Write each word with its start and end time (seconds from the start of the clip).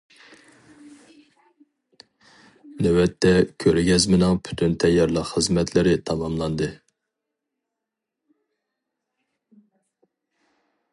نۆۋەتتە 2.85 3.33
كۆرگەزمىنىڭ 3.65 4.41
پۈتۈن 4.47 4.73
تەييارلىق 4.85 5.29
خىزمەتلىرى 5.33 5.95
تاماملاندى. 6.11 6.73